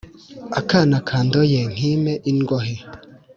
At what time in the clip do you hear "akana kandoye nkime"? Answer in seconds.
0.59-2.13